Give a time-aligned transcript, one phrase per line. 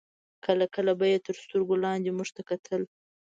[0.45, 2.81] کله کله به یې تر سترګو لاندې موږ ته کتل.